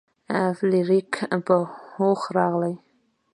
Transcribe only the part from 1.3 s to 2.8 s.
په هوښ راغی.